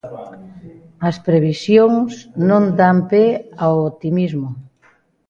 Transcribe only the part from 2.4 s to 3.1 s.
non dan